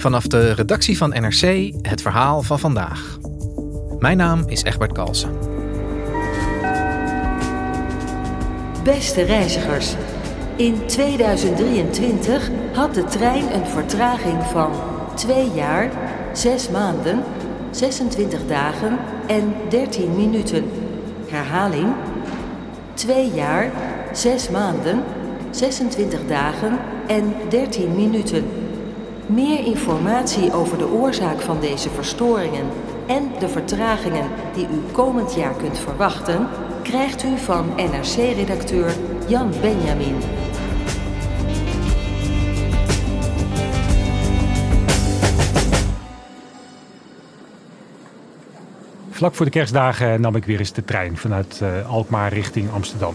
[0.00, 3.18] Vanaf de redactie van NRC het verhaal van vandaag.
[3.98, 5.30] Mijn naam is Egbert Kalsen.
[8.82, 9.94] Beste reizigers,
[10.56, 14.72] in 2023 had de trein een vertraging van
[15.14, 15.90] 2 jaar,
[16.32, 17.22] 6 maanden,
[17.70, 20.64] 26 dagen en 13 minuten.
[21.28, 21.92] Herhaling:
[22.94, 23.70] 2 jaar,
[24.12, 25.02] 6 maanden,
[25.50, 28.59] 26 dagen en 13 minuten.
[29.34, 32.66] Meer informatie over de oorzaak van deze verstoringen
[33.06, 36.48] en de vertragingen die u komend jaar kunt verwachten,
[36.82, 38.94] krijgt u van NRC-redacteur
[39.28, 40.16] Jan Benjamin.
[49.10, 53.14] Vlak voor de kerstdagen nam ik weer eens de trein vanuit uh, Alkmaar richting Amsterdam.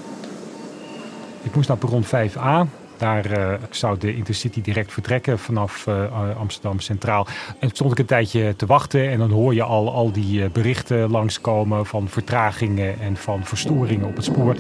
[1.42, 2.85] Ik moest naar perron 5a.
[2.98, 7.28] Daar uh, zou de Intercity direct vertrekken vanaf uh, Amsterdam Centraal.
[7.60, 10.50] En stond ik een tijdje te wachten en dan hoor je al, al die uh,
[10.50, 14.54] berichten langskomen van vertragingen en van verstoringen op het spoor.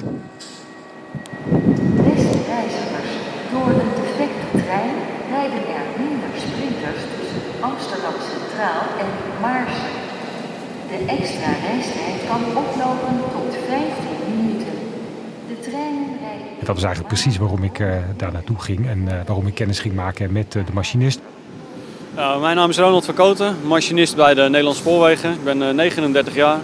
[2.03, 3.11] Beste reizigers,
[3.52, 4.95] door een defecte trein
[5.30, 9.94] rijden er minder sprinters tussen Amsterdam Centraal en Maarsen.
[10.90, 14.14] De extra reistijd kan oplopen tot 15 minuten.
[16.22, 16.46] Rijden...
[16.59, 19.80] Dat was eigenlijk precies waarom ik uh, daar naartoe ging en uh, waarom ik kennis
[19.80, 21.19] ging maken met uh, de machinist.
[22.41, 25.31] Mijn naam is Ronald van Koten, machinist bij de Nederlandse Spoorwegen.
[25.31, 26.59] Ik ben 39 jaar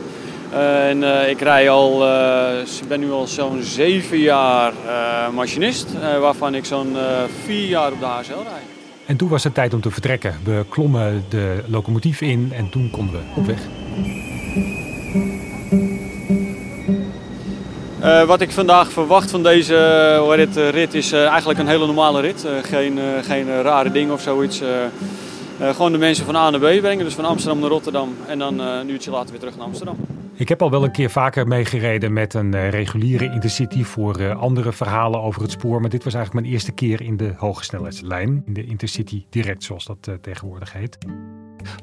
[0.89, 2.07] en ik rij al,
[2.61, 4.73] ik ben nu al zo'n 7 jaar
[5.33, 5.87] machinist,
[6.19, 6.95] waarvan ik zo'n
[7.43, 8.63] 4 jaar op de HSL rijd.
[9.05, 10.35] En toen was het tijd om te vertrekken.
[10.43, 13.59] We klommen de locomotief in en toen konden we op weg.
[18.01, 19.73] Uh, wat ik vandaag verwacht van deze
[20.29, 22.47] uh, rit, uh, rit is eigenlijk een hele normale rit.
[22.61, 24.61] geen, geen rare dingen of zoiets.
[25.59, 28.59] gewoon de mensen van A naar B brengen, dus van Amsterdam naar Rotterdam en dan
[28.59, 29.95] een uurtje later weer terug naar Amsterdam.
[30.33, 35.21] Ik heb al wel een keer vaker meegereden met een reguliere intercity voor andere verhalen
[35.21, 35.81] over het spoor.
[35.81, 38.43] Maar dit was eigenlijk mijn eerste keer in de hogesnelheidslijn.
[38.45, 40.97] In de intercity direct, zoals dat tegenwoordig heet.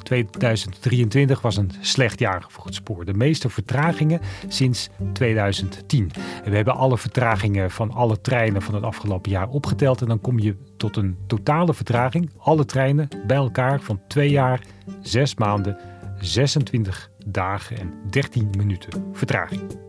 [0.02, 3.04] 2023 was een slecht jaar voor het spoor.
[3.04, 6.10] De meeste vertragingen sinds 2010.
[6.44, 10.00] En we hebben alle vertragingen van alle treinen van het afgelopen jaar opgeteld.
[10.00, 14.60] En dan kom je tot een totale vertraging, alle treinen bij elkaar, van 2 jaar,
[15.00, 15.78] 6 maanden,
[16.20, 19.87] 26 dagen en 13 minuten vertraging.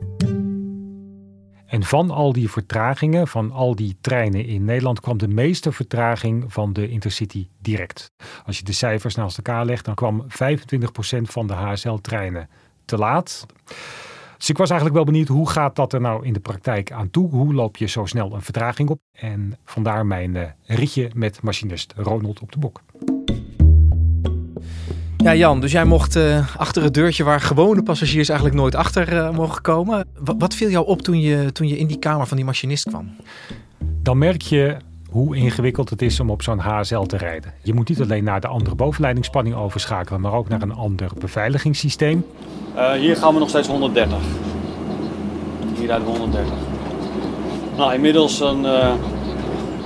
[1.69, 6.53] En van al die vertragingen, van al die treinen in Nederland, kwam de meeste vertraging
[6.53, 8.12] van de Intercity direct.
[8.46, 10.28] Als je de cijfers naast elkaar legt, dan kwam 25%
[11.22, 12.50] van de HSL-treinen
[12.85, 13.46] te laat.
[14.38, 17.09] Dus ik was eigenlijk wel benieuwd, hoe gaat dat er nou in de praktijk aan
[17.09, 17.29] toe?
[17.29, 19.00] Hoe loop je zo snel een vertraging op?
[19.12, 22.81] En vandaar mijn uh, ritje met machinist Ronald op de bok.
[25.24, 29.13] Ja, Jan, dus jij mocht uh, achter het deurtje waar gewone passagiers eigenlijk nooit achter
[29.13, 30.07] uh, mogen komen.
[30.19, 32.90] Wat, wat viel jou op toen je, toen je in die kamer van die machinist
[32.90, 33.16] kwam?
[34.02, 34.78] Dan merk je
[35.09, 37.53] hoe ingewikkeld het is om op zo'n HSL te rijden.
[37.63, 42.25] Je moet niet alleen naar de andere bovenleidingsspanning overschakelen, maar ook naar een ander beveiligingssysteem.
[42.75, 44.18] Uh, hier gaan we nog steeds 130.
[45.78, 46.53] Hier rijden we 130.
[47.78, 48.66] Nou, inmiddels een,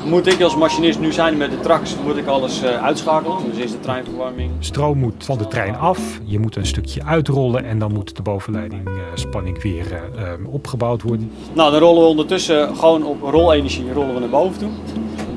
[0.06, 3.38] moet ik als machinist nu zijn met de tracks, moet ik alles uh, uitschakelen.
[3.50, 4.52] Dus is de treinverwarming.
[4.60, 8.22] Stroom moet van de trein af, je moet een stukje uitrollen en dan moet de
[8.22, 11.32] bovenleidingspanning uh, weer uh, opgebouwd worden.
[11.54, 14.70] Nou, dan rollen we ondertussen gewoon op rolenergie rollen we naar boven toe,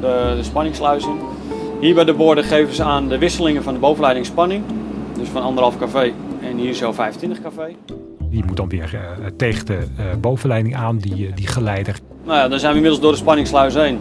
[0.00, 1.18] de, de spanningssluizing.
[1.80, 4.64] Hier bij de borden geven ze aan de wisselingen van de bovenleidingsspanning,
[5.18, 6.10] dus van 1,5 kV
[6.42, 7.74] en hier zo 25 kV.
[8.30, 8.98] Die moet dan weer
[9.36, 9.86] tegen de
[10.20, 11.98] bovenleiding aan, die, die geleider.
[12.24, 13.98] Nou ja, dan zijn we inmiddels door de spanningssluis heen.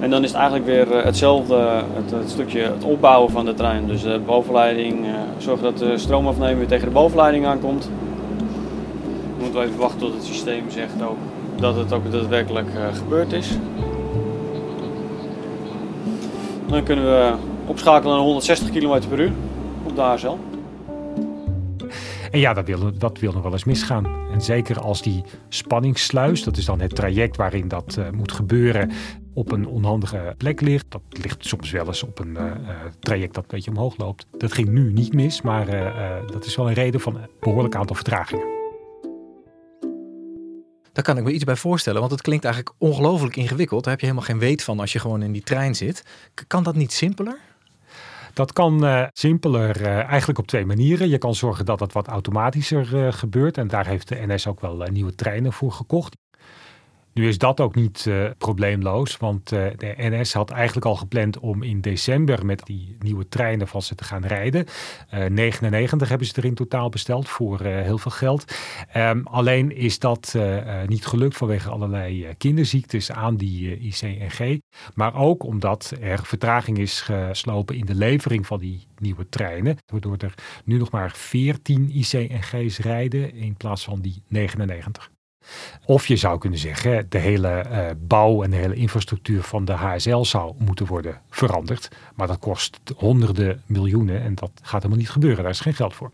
[0.00, 3.86] En dan is het eigenlijk weer hetzelfde, het, het, stukje het opbouwen van de trein.
[3.86, 7.90] Dus de bovenleiding, uh, zorgen dat de stroomafnemer weer tegen de bovenleiding aankomt.
[9.38, 11.16] moeten we even wachten tot het systeem zegt ook
[11.56, 13.48] dat het ook daadwerkelijk gebeurd is.
[16.66, 17.32] Dan kunnen we
[17.66, 19.32] opschakelen naar 160 km per uur
[19.86, 20.36] op de HSL.
[22.30, 24.30] En ja, dat wil, dat wil nog wel eens misgaan.
[24.32, 28.90] En zeker als die spanningssluis, dat is dan het traject waarin dat uh, moet gebeuren,
[29.34, 30.86] op een onhandige plek ligt.
[30.88, 32.52] Dat ligt soms wel eens op een uh,
[33.00, 34.26] traject dat een beetje omhoog loopt.
[34.38, 35.66] Dat ging nu niet mis, maar
[36.32, 38.58] dat is wel een reden van een behoorlijk aantal vertragingen.
[40.92, 43.82] Daar kan ik me iets bij voorstellen, want het klinkt eigenlijk ongelooflijk ingewikkeld.
[43.82, 46.04] Daar heb je helemaal geen weet van als je gewoon in die trein zit.
[46.46, 47.38] Kan dat niet simpeler?
[48.40, 51.08] Dat kan uh, simpeler uh, eigenlijk op twee manieren.
[51.08, 53.58] Je kan zorgen dat het wat automatischer uh, gebeurt.
[53.58, 56.16] En daar heeft de NS ook wel nieuwe treinen voor gekocht.
[57.12, 61.38] Nu is dat ook niet uh, probleemloos, want uh, de NS had eigenlijk al gepland
[61.38, 64.66] om in december met die nieuwe treinen van ze te gaan rijden.
[65.14, 68.54] Uh, 99 hebben ze er in totaal besteld voor heel veel geld.
[68.96, 70.38] Um, alleen is dat
[70.86, 74.60] niet gelukt vanwege allerlei kinderziektes aan die ICNG.
[74.94, 79.76] Maar ook omdat er vertraging is geslopen in de levering van die nieuwe treinen.
[79.92, 80.34] Waardoor er
[80.64, 85.10] nu nog maar 14 ICNG's rijden in plaats van die 99.
[85.84, 89.72] Of je zou kunnen zeggen, de hele uh, bouw en de hele infrastructuur van de
[89.72, 91.88] HSL zou moeten worden veranderd.
[92.14, 95.42] Maar dat kost honderden miljoenen en dat gaat helemaal niet gebeuren.
[95.42, 96.12] Daar is geen geld voor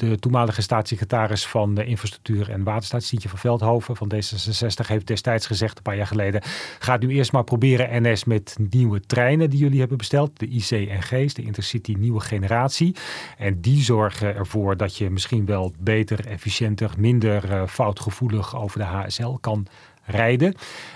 [0.00, 5.46] de toenmalige staatssecretaris van de Infrastructuur en Waterstaat, Sietje van Veldhoven van D66, heeft destijds
[5.46, 6.42] gezegd, een paar jaar geleden,
[6.78, 11.34] gaat nu eerst maar proberen NS met nieuwe treinen die jullie hebben besteld, de IC-NG's,
[11.34, 12.96] de Intercity nieuwe generatie.
[13.38, 18.84] En die zorgen ervoor dat je misschien wel beter, efficiënter, minder uh, foutgevoelig over de
[18.84, 19.66] HSL kan
[20.04, 20.54] rijden.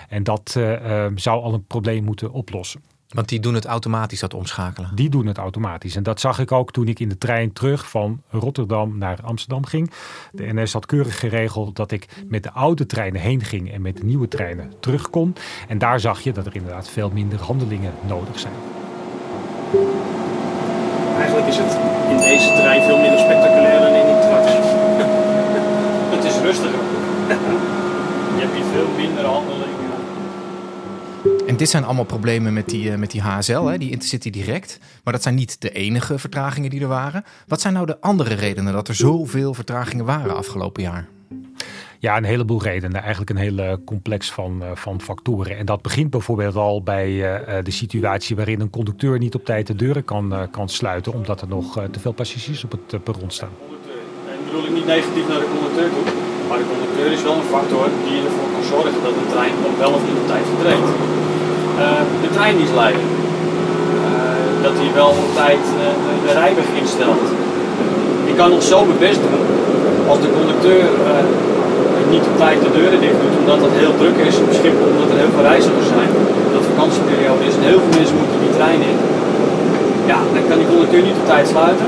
[0.09, 2.94] En dat uh, uh, zou al een probleem moeten oplossen.
[3.15, 4.89] Want die doen het automatisch, dat omschakelen?
[4.95, 5.95] Die doen het automatisch.
[5.95, 9.65] En dat zag ik ook toen ik in de trein terug van Rotterdam naar Amsterdam
[9.65, 9.91] ging.
[10.31, 13.97] De NS had keurig geregeld dat ik met de oude treinen heen ging en met
[13.97, 15.35] de nieuwe treinen terug kon.
[15.67, 18.53] En daar zag je dat er inderdaad veel minder handelingen nodig zijn.
[21.17, 21.77] Eigenlijk is het
[22.09, 24.51] in deze trein veel minder spectaculair dan in die trucks.
[26.15, 26.79] het is rustiger.
[28.35, 29.64] Je hebt hier veel minder handelingen.
[31.47, 34.79] En dit zijn allemaal problemen met die, uh, met die HSL, hè, die Intercity Direct.
[35.03, 37.23] Maar dat zijn niet de enige vertragingen die er waren.
[37.47, 41.07] Wat zijn nou de andere redenen dat er zoveel vertragingen waren afgelopen jaar?
[41.99, 43.01] Ja, een heleboel redenen.
[43.01, 45.57] Eigenlijk een hele complex van, uh, van factoren.
[45.57, 49.67] En dat begint bijvoorbeeld al bij uh, de situatie waarin een conducteur niet op tijd
[49.67, 53.31] de deuren kan, uh, kan sluiten, omdat er nog te veel passagiers op het perron
[53.31, 53.49] staan.
[54.29, 56.13] En bedoel ik niet negatief naar de conducteur toe,
[56.49, 59.93] maar de conducteur is wel een factor die ervoor zorgen dat een trein op wel
[59.97, 60.89] of niet op tijd vertrekt.
[62.25, 63.05] de treindienstleider,
[64.65, 65.63] dat hij wel op tijd
[66.25, 67.23] de rijweg instelt.
[68.31, 69.43] Ik kan nog zo mijn best doen
[70.11, 70.83] als de conducteur
[72.13, 74.49] niet op tijd de deuren dicht doet, omdat het heel druk is op
[74.91, 76.11] omdat er heel veel reizigers zijn,
[76.55, 78.97] dat vakantieperiode is en heel veel mensen moeten die trein in.
[80.11, 81.87] Ja, dan kan die conducteur niet op tijd sluiten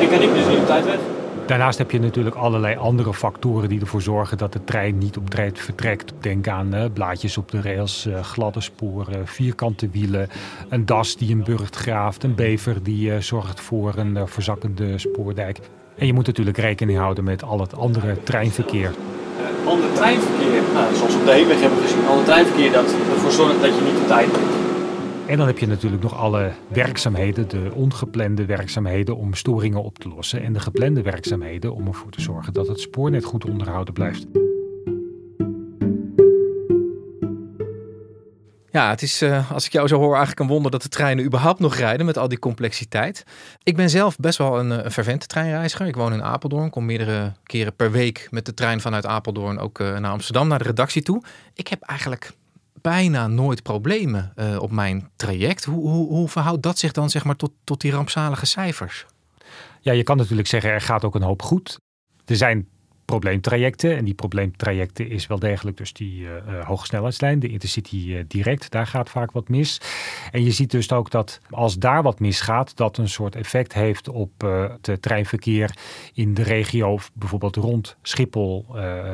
[0.00, 1.15] en kan ik dus niet op tijd weg.
[1.46, 5.30] Daarnaast heb je natuurlijk allerlei andere factoren die ervoor zorgen dat de trein niet op
[5.30, 6.12] tijd vertrekt.
[6.20, 10.28] Denk aan uh, blaadjes op de rails, uh, gladde sporen, vierkante wielen,
[10.68, 15.58] een das die een burcht graaft, een bever die uh, zorgt voor een verzakkende spoordijk.
[15.98, 18.90] En je moet natuurlijk rekening houden met al het andere treinverkeer
[19.66, 23.60] ander treinverkeer, nou, zoals we op de heenweg hebben gezien, ander treinverkeer dat ervoor zorgt
[23.60, 24.55] dat je niet op tijd bent.
[25.26, 30.08] En dan heb je natuurlijk nog alle werkzaamheden, de ongeplande werkzaamheden om storingen op te
[30.08, 30.42] lossen.
[30.42, 34.26] En de geplande werkzaamheden om ervoor te zorgen dat het spoornet goed onderhouden blijft.
[38.70, 41.24] Ja, het is, uh, als ik jou zo hoor, eigenlijk een wonder dat de treinen
[41.24, 43.24] überhaupt nog rijden met al die complexiteit.
[43.62, 45.86] Ik ben zelf best wel een, een fervente treinreiziger.
[45.86, 49.78] Ik woon in Apeldoorn, kom meerdere keren per week met de trein vanuit Apeldoorn ook
[49.78, 51.22] uh, naar Amsterdam, naar de redactie toe.
[51.54, 52.32] Ik heb eigenlijk
[52.86, 55.64] bijna nooit problemen uh, op mijn traject.
[55.64, 59.06] Hoe, hoe, hoe verhoudt dat zich dan zeg maar, tot, tot die rampzalige cijfers?
[59.80, 61.78] Ja, je kan natuurlijk zeggen, er gaat ook een hoop goed.
[62.24, 62.68] Er zijn
[63.04, 63.96] probleemtrajecten.
[63.96, 66.30] En die probleemtrajecten is wel degelijk dus die uh,
[66.66, 68.70] hogesnelheidslijn, de Intercity Direct.
[68.70, 69.80] Daar gaat vaak wat mis.
[70.30, 74.08] En je ziet dus ook dat als daar wat misgaat, dat een soort effect heeft
[74.08, 75.76] op het treinverkeer
[76.12, 78.66] in de regio, bijvoorbeeld rond Schiphol,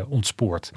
[0.09, 0.73] ontspoort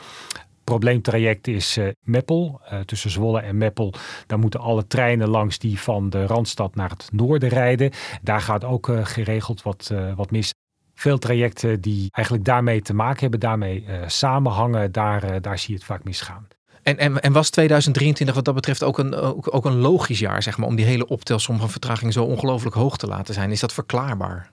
[0.66, 2.62] probleemtraject is uh, Meppel.
[2.72, 3.94] Uh, tussen Zwolle en Meppel.
[4.28, 7.92] Daar moeten alle treinen langs die van de Randstad naar het noorden rijden.
[8.22, 10.54] Daar gaat ook uh, geregeld wat, wat mis
[10.96, 15.86] veel trajecten die eigenlijk daarmee te maken hebben, daarmee samenhangen, daar, daar zie je het
[15.86, 16.48] vaak misgaan.
[16.84, 20.44] En, en, en, was 2023 wat dat betreft ook een, ook, ook een logisch jaar,
[20.44, 23.52] zeg maar, om die hele optelsom van vertraging zo ongelooflijk hoog te laten zijn?
[23.52, 24.52] Is dat verklaarbaar?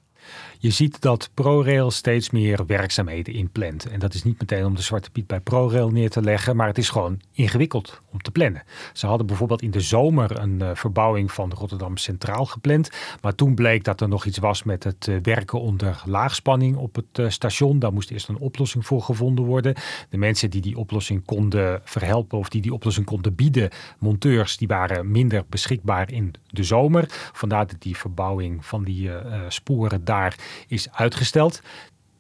[0.62, 3.88] Je ziet dat ProRail steeds meer werkzaamheden inplant.
[3.88, 6.66] En dat is niet meteen om de zwarte piet bij ProRail neer te leggen, maar
[6.66, 8.62] het is gewoon ingewikkeld om te plannen.
[8.92, 12.90] Ze hadden bijvoorbeeld in de zomer een uh, verbouwing van Rotterdam Centraal gepland.
[13.21, 16.95] Maar toen bleek dat er nog iets was met het uh, werken onder laagspanning op
[16.95, 17.78] het uh, station.
[17.78, 19.75] Daar moest eerst een oplossing voor gevonden worden.
[20.09, 24.69] De mensen die die oplossing konden verhelpen of die die oplossing konden bieden, monteurs, die
[24.69, 27.04] waren minder beschikbaar in de zomer.
[27.33, 29.11] Vandaar dat die verbouwing van die
[29.49, 30.37] sporen daar
[30.68, 31.61] is uitgesteld.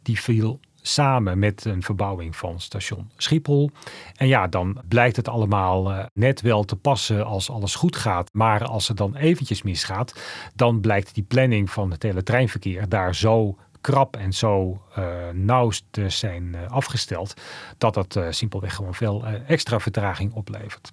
[0.02, 3.70] Die viel samen met een verbouwing van station Schiphol.
[4.16, 8.30] En ja, dan blijkt het allemaal uh, net wel te passen als alles goed gaat.
[8.32, 10.20] Maar als het dan eventjes misgaat,
[10.54, 15.70] dan blijkt die planning van het hele treinverkeer daar zo krap en zo uh, nauw
[15.90, 17.34] te zijn uh, afgesteld,
[17.78, 20.90] dat dat simpelweg gewoon veel extra vertraging oplevert.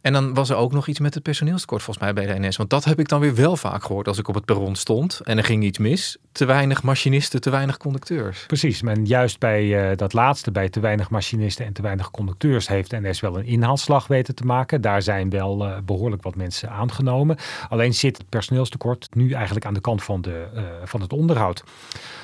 [0.00, 2.56] En dan was er ook nog iets met het personeelstekort volgens mij bij de NS.
[2.56, 5.20] Want dat heb ik dan weer wel vaak gehoord als ik op het perron stond
[5.20, 6.16] en er ging iets mis.
[6.32, 8.46] Te weinig machinisten, te weinig conducteurs.
[8.46, 12.68] Precies, en juist bij uh, dat laatste, bij te weinig machinisten en te weinig conducteurs,
[12.68, 14.80] heeft NS wel een inhaalslag weten te maken.
[14.80, 17.36] Daar zijn wel uh, behoorlijk wat mensen aangenomen.
[17.68, 21.64] Alleen zit het personeelstekort nu eigenlijk aan de kant van, de, uh, van het onderhoud.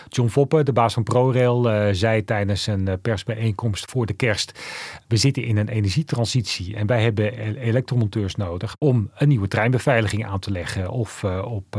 [0.08, 4.60] John Voppe, de baas van ProRail, zei tijdens een persbijeenkomst voor de kerst:
[5.08, 10.38] We zitten in een energietransitie en wij hebben elektromonteurs nodig om een nieuwe treinbeveiliging aan
[10.38, 11.76] te leggen of uh, op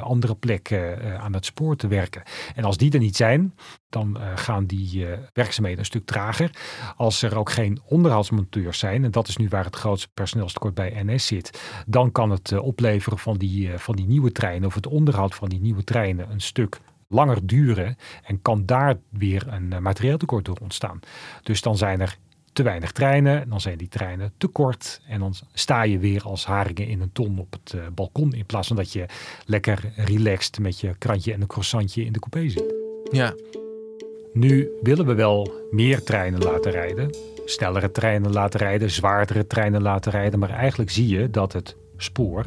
[0.00, 2.22] andere plekken aan het spoor te werken.
[2.54, 3.54] En als die er niet zijn,
[3.88, 6.50] dan gaan die werkzaamheden een stuk trager.
[6.96, 11.02] Als er ook geen onderhoudsmonteurs zijn, en dat is nu waar het grootste personeelstekort bij
[11.04, 15.34] NS zit, dan kan het opleveren van die, van die nieuwe treinen of het onderhoud
[15.34, 20.58] van die nieuwe treinen een stuk langer duren en kan daar weer een materieeltekort door
[20.62, 21.00] ontstaan.
[21.42, 22.18] Dus dan zijn er
[22.52, 26.46] te weinig treinen, dan zijn die treinen te kort en dan sta je weer als
[26.46, 29.06] haringen in een ton op het uh, balkon in plaats van dat je
[29.46, 32.74] lekker relaxed met je krantje en een croissantje in de coupé zit.
[33.10, 33.34] Ja.
[34.32, 37.10] Nu willen we wel meer treinen laten rijden,
[37.44, 42.46] snellere treinen laten rijden, zwaardere treinen laten rijden, maar eigenlijk zie je dat het spoor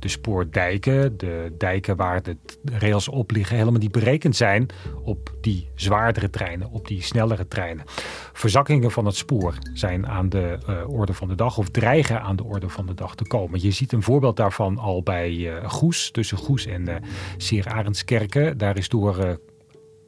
[0.00, 4.66] de spoordijken, de dijken waar de rails op liggen, helemaal niet berekend zijn
[5.02, 7.84] op die zwaardere treinen, op die snellere treinen.
[8.32, 12.36] Verzakkingen van het spoor zijn aan de uh, orde van de dag of dreigen aan
[12.36, 13.62] de orde van de dag te komen.
[13.62, 16.94] Je ziet een voorbeeld daarvan al bij uh, Goes, tussen Goes en uh,
[17.36, 18.58] Seer Arendskerken.
[18.58, 19.38] Daar is door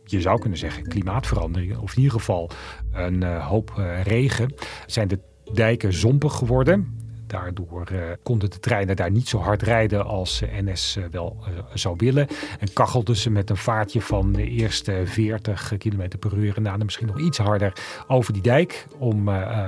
[0.05, 2.51] je zou kunnen zeggen klimaatverandering, of in ieder geval
[2.93, 3.73] een hoop
[4.03, 4.55] regen,
[4.87, 5.19] zijn de
[5.53, 7.02] dijken zompig geworden.
[7.33, 11.37] Daardoor uh, konden de treinen daar niet zo hard rijden als NS uh, wel
[11.75, 12.27] zou willen.
[12.59, 16.85] En kachelden ze met een vaartje van de eerste 40 km per uur en daarna
[16.85, 17.73] misschien nog iets harder
[18.07, 18.87] over die dijk.
[18.99, 19.23] Om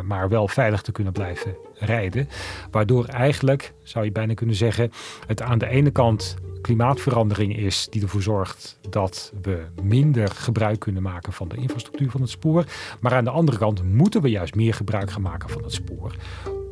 [0.05, 2.29] maar wel veilig te kunnen blijven rijden.
[2.71, 4.91] Waardoor eigenlijk, zou je bijna kunnen zeggen,
[5.27, 11.03] het aan de ene kant klimaatverandering is die ervoor zorgt dat we minder gebruik kunnen
[11.03, 12.65] maken van de infrastructuur van het spoor.
[13.01, 16.15] Maar aan de andere kant moeten we juist meer gebruik gaan maken van het spoor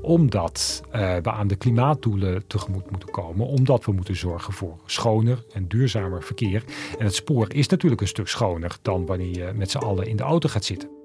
[0.02, 3.47] omdat uh, we aan de klimaatdoelen tegemoet moeten komen.
[3.47, 6.64] Omdat we moeten zorgen voor schoner en duurzamer verkeer.
[6.99, 10.16] En het spoor is natuurlijk een stuk schoner dan wanneer je met z'n allen in
[10.16, 11.00] de auto gaat zitten.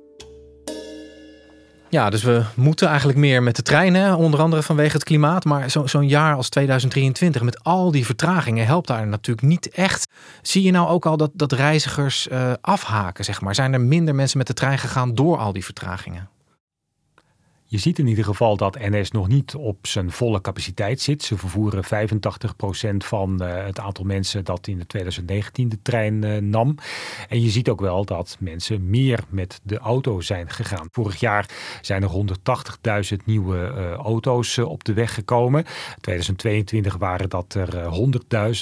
[1.90, 5.46] Ja, dus we moeten eigenlijk meer met de treinen, onder andere vanwege het klimaat.
[5.46, 10.08] Maar zo'n zo jaar als 2023 met al die vertragingen helpt daar natuurlijk niet echt.
[10.42, 13.56] Zie je nou ook al dat, dat reizigers uh, afhaken, zeg maar?
[13.56, 16.30] Zijn er minder mensen met de trein gegaan door al die vertragingen?
[17.70, 21.24] Je ziet in ieder geval dat NS nog niet op zijn volle capaciteit zit.
[21.24, 21.88] Ze vervoeren 85%
[22.98, 26.76] van uh, het aantal mensen dat in de 2019 de trein uh, nam.
[27.30, 30.88] En je ziet ook wel dat mensen meer met de auto zijn gegaan.
[30.92, 31.50] Vorig jaar
[31.82, 32.10] zijn er
[33.12, 35.66] 180.000 nieuwe uh, auto's op de weg gekomen.
[36.02, 37.94] 2022 waren dat er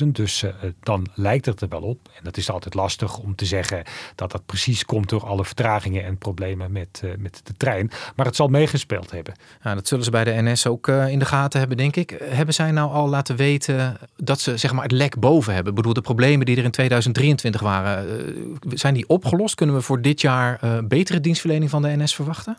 [0.03, 0.07] 100.000.
[0.07, 0.45] Dus
[0.79, 2.09] dan lijkt het er wel op.
[2.17, 3.83] En dat is altijd lastig om te zeggen
[4.15, 7.91] dat dat precies komt door alle vertragingen en problemen met, met de trein.
[8.15, 9.33] Maar het zal meegespeeld hebben.
[9.63, 12.17] Ja, dat zullen ze bij de NS ook uh, in de gaten hebben, denk ik.
[12.23, 15.69] Hebben zij nou al laten weten dat ze zeg maar, het lek boven hebben?
[15.69, 19.55] Ik bedoel, de problemen die er in 2023 waren, uh, zijn die opgelost?
[19.55, 22.57] Kunnen we voor dit jaar uh, betere dienstverlening van de NS verwachten?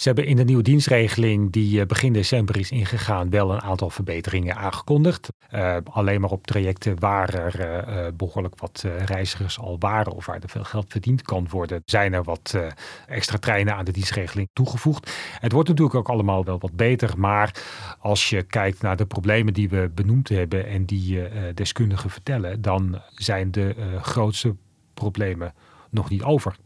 [0.00, 4.56] Ze hebben in de nieuwe dienstregeling die begin december is ingegaan wel een aantal verbeteringen
[4.56, 5.28] aangekondigd.
[5.54, 10.38] Uh, alleen maar op trajecten waar er uh, behoorlijk wat reizigers al waren of waar
[10.42, 12.58] er veel geld verdiend kan worden, zijn er wat
[13.06, 15.12] extra treinen aan de dienstregeling toegevoegd.
[15.40, 17.62] Het wordt natuurlijk ook allemaal wel wat beter, maar
[17.98, 21.22] als je kijkt naar de problemen die we benoemd hebben en die
[21.54, 24.56] deskundigen vertellen, dan zijn de grootste
[24.94, 25.54] problemen
[25.90, 26.56] nog niet over.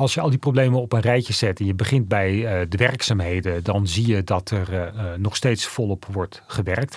[0.00, 2.76] Als je al die problemen op een rijtje zet en je begint bij uh, de
[2.76, 6.96] werkzaamheden, dan zie je dat er uh, nog steeds volop wordt gewerkt.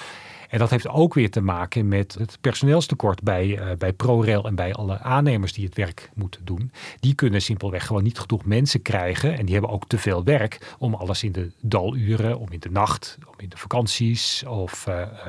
[0.50, 4.74] En dat heeft ook weer te maken met het personeelstekort bij, bij ProRail en bij
[4.74, 6.72] alle aannemers die het werk moeten doen.
[7.00, 9.38] Die kunnen simpelweg gewoon niet genoeg mensen krijgen.
[9.38, 12.72] En die hebben ook te veel werk om alles in de daluren, om in de
[12.72, 14.88] nacht, om in de vakanties of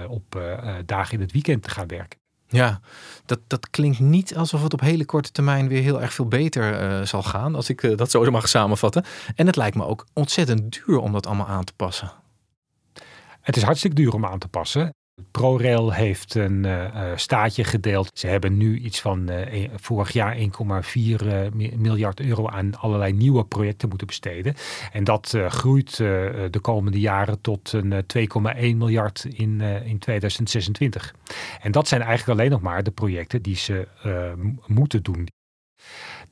[0.08, 0.40] op
[0.86, 2.23] dagen in het weekend te gaan werken.
[2.54, 2.80] Ja,
[3.26, 6.82] dat, dat klinkt niet alsof het op hele korte termijn weer heel erg veel beter
[6.82, 9.04] uh, zal gaan, als ik uh, dat zo mag samenvatten.
[9.34, 12.12] En het lijkt me ook ontzettend duur om dat allemaal aan te passen.
[13.40, 14.94] Het is hartstikke duur om aan te passen.
[15.30, 18.10] ProRail heeft een uh, staatje gedeeld.
[18.14, 20.42] Ze hebben nu iets van uh, vorig jaar 1,4
[20.94, 24.54] uh, miljard euro aan allerlei nieuwe projecten moeten besteden.
[24.92, 31.14] En dat groeit de komende jaren tot een 2,1 miljard in, in 2026.
[31.60, 33.88] En dat zijn eigenlijk alleen nog maar de projecten die ze
[34.66, 35.28] moeten doen.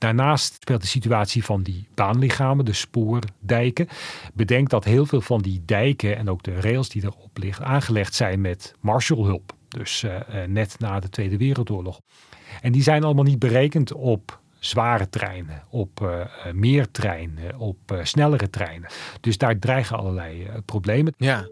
[0.02, 3.88] Daarnaast speelt de situatie van die baanlichamen, de spoordijken.
[4.34, 8.14] Bedenk dat heel veel van die dijken en ook de rails die erop liggen aangelegd
[8.14, 9.52] zijn met Marshallhulp.
[9.68, 10.16] Dus uh,
[10.46, 12.00] net na de Tweede Wereldoorlog.
[12.60, 18.50] En die zijn allemaal niet berekend op zware treinen, op uh, meer treinen, op snellere
[18.50, 18.90] treinen.
[19.20, 21.14] Dus daar dreigen allerlei problemen.
[21.16, 21.46] Ja.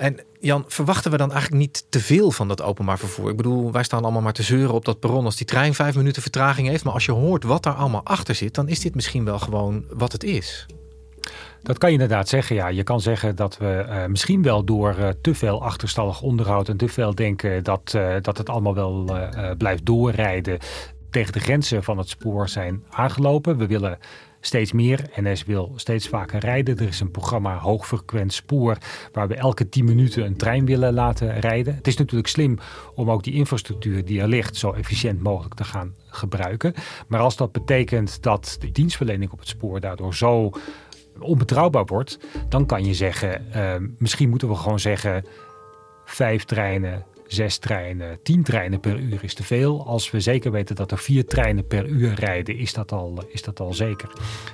[0.00, 3.30] En Jan, verwachten we dan eigenlijk niet te veel van dat openbaar vervoer?
[3.30, 5.96] Ik bedoel, wij staan allemaal maar te zeuren op dat perron als die trein vijf
[5.96, 6.84] minuten vertraging heeft.
[6.84, 9.84] Maar als je hoort wat daar allemaal achter zit, dan is dit misschien wel gewoon
[9.92, 10.66] wat het is.
[11.62, 12.68] Dat kan je inderdaad zeggen, ja.
[12.68, 16.76] Je kan zeggen dat we uh, misschien wel door uh, te veel achterstallig onderhoud en
[16.76, 19.10] te veel denken dat, uh, dat het allemaal wel
[19.58, 20.58] blijft doorrijden
[21.10, 23.56] tegen de grenzen van het spoor zijn aangelopen.
[23.56, 23.98] We willen
[24.40, 25.10] steeds meer.
[25.14, 26.78] NS wil steeds vaker rijden.
[26.78, 28.78] Er is een programma hoogfrequent spoor
[29.12, 31.74] waar we elke 10 minuten een trein willen laten rijden.
[31.74, 32.58] Het is natuurlijk slim
[32.94, 36.74] om ook die infrastructuur die er ligt zo efficiënt mogelijk te gaan gebruiken.
[37.08, 40.50] Maar als dat betekent dat de dienstverlening op het spoor daardoor zo
[41.18, 42.18] onbetrouwbaar wordt,
[42.48, 45.24] dan kan je zeggen, uh, misschien moeten we gewoon zeggen
[46.04, 49.86] vijf treinen zes treinen, tien treinen per uur is te veel.
[49.86, 53.42] Als we zeker weten dat er vier treinen per uur rijden, is dat al, is
[53.42, 54.08] dat al zeker.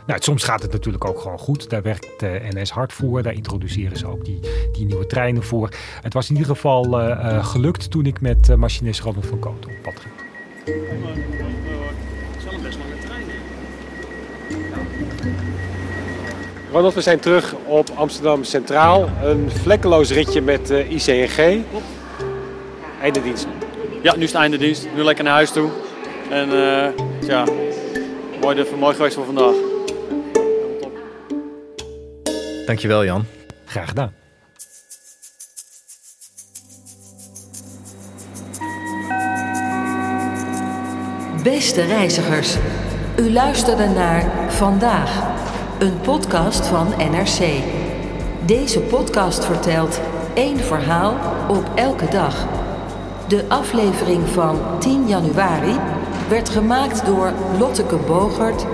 [0.07, 1.71] Nou, soms gaat het natuurlijk ook gewoon goed.
[1.71, 3.23] Daar werkt de NS hard voor.
[3.23, 4.41] Daar introduceren ze ook die,
[4.73, 5.69] die nieuwe treinen voor.
[6.03, 9.83] Het was in ieder geval uh, gelukt toen ik met machinist Ronald van Koten op
[9.83, 10.15] pad ging.
[16.73, 19.09] Ronald, we zijn terug op Amsterdam Centraal.
[19.23, 21.65] Een vlekkeloos ritje met ICNG.
[23.07, 23.47] Einde dienst.
[24.03, 24.89] Ja, nu is het einde dienst.
[24.95, 25.71] Nu lekker naar huis toe.
[26.31, 26.87] En uh,
[27.29, 27.45] ja,
[28.41, 29.55] mooi, de, mooi geweest voor vandaag.
[32.67, 33.25] Dankjewel Jan.
[33.65, 34.15] Graag gedaan.
[41.43, 42.57] Beste reizigers,
[43.19, 45.23] u luisterde naar Vandaag,
[45.79, 47.63] een podcast van NRC.
[48.47, 50.01] Deze podcast vertelt
[50.35, 51.17] één verhaal
[51.49, 52.66] op elke dag.
[53.29, 55.77] De aflevering van 10 januari
[56.29, 58.67] werd gemaakt door Lotteke Bogert,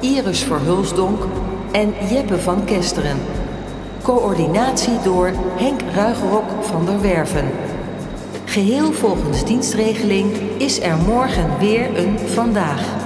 [0.00, 1.22] Iris Verhulsdonk
[1.72, 3.16] en Jeppe van Kesteren.
[4.02, 7.50] Coördinatie door Henk Ruigerok van der Werven.
[8.44, 13.05] Geheel volgens dienstregeling is er morgen weer een vandaag.